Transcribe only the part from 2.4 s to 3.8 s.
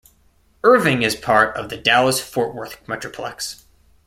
Worth metroplex.